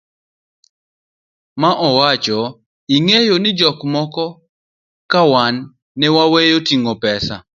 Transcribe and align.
ma 1.61 1.71
owacho, 1.87 2.39
ing'eyo 2.95 3.35
ni 3.41 3.49
jok 3.59 3.77
moko 3.93 4.25
ka 5.11 5.21
wan 5.31 5.55
ne 5.99 6.07
waweyo 6.15 6.57
ting'o 6.67 6.93
pesa 7.03 7.35